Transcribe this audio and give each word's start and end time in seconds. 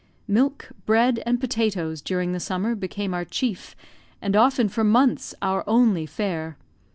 Milk, 0.27 0.69
bread, 0.87 1.21
and 1.27 1.39
potatoes 1.39 2.01
during 2.01 2.31
the 2.31 2.39
summer 2.39 2.73
became 2.73 3.13
our 3.13 3.23
chief, 3.23 3.75
and 4.19 4.35
often 4.35 4.67
for 4.67 4.83
months, 4.83 5.35
our 5.43 5.63
only 5.67 6.07
fare. 6.07 6.57